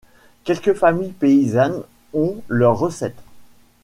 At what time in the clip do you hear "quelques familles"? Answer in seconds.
0.45-1.11